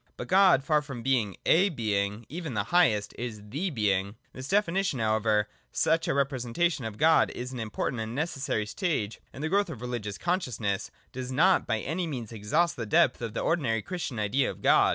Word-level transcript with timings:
But 0.17 0.27
God, 0.29 0.63
far 0.63 0.81
from 0.81 1.03
being 1.03 1.37
a 1.45 1.69
Being, 1.69 2.25
even 2.27 2.55
the 2.55 2.63
highest, 2.73 3.13
is 3.19 3.39
the 3.49 3.69
Being. 3.69 4.15
This 4.33 4.47
definition, 4.47 4.97
however, 4.97 5.47
though 5.47 5.53
such 5.71 6.07
a 6.07 6.15
representation 6.15 6.85
of 6.85 6.97
God 6.97 7.29
is 7.35 7.53
an 7.53 7.59
important 7.59 8.01
and 8.01 8.15
necessary 8.15 8.65
stage 8.65 9.21
in 9.31 9.43
the 9.43 9.47
growth 9.49 9.69
of 9.69 9.77
the 9.77 9.85
religious 9.85 10.17
conscious 10.17 10.59
ness, 10.59 10.89
does 11.11 11.31
not 11.31 11.67
by 11.67 11.81
any 11.81 12.07
means 12.07 12.31
exhaust 12.31 12.77
the 12.77 12.87
depth 12.87 13.21
of 13.21 13.35
the 13.35 13.41
ordinary 13.41 13.83
Christian 13.83 14.17
idea 14.17 14.49
of 14.49 14.63
God. 14.63 14.89